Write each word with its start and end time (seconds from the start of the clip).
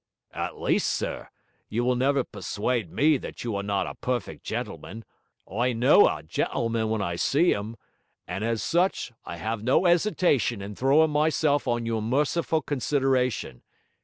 'At 0.33 0.59
least, 0.59 0.89
sir, 0.89 1.29
you 1.69 1.83
will 1.83 1.93
never 1.95 2.23
pe'suade 2.23 2.89
me 2.89 3.17
that 3.17 3.43
you 3.43 3.55
are 3.55 3.61
not 3.61 3.85
a 3.85 3.93
perfec' 3.93 4.41
gentleman; 4.41 5.05
I 5.47 5.73
know 5.73 6.07
a 6.07 6.23
gentleman 6.23 6.89
when 6.89 7.03
I 7.03 7.17
see 7.17 7.51
him; 7.53 7.77
and 8.27 8.43
as 8.43 8.63
such, 8.63 9.11
I 9.25 9.39
'ave 9.39 9.61
no 9.61 9.85
'esitation 9.85 10.59
in 10.59 10.73
throwin' 10.73 11.11
myself 11.11 11.67
on 11.67 11.85
your 11.85 12.01
merciful 12.01 12.63
consideration. 12.63 13.61